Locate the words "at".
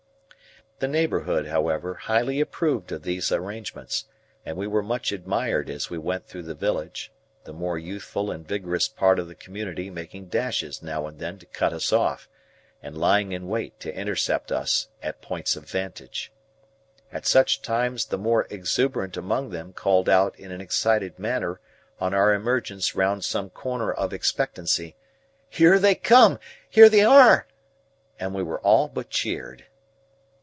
15.03-15.21, 17.11-17.27